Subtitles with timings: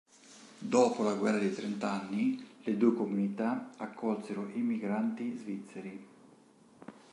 [0.57, 6.07] Dopo la guerra dei trent'anni, le due comunità accolsero immigranti svizzeri.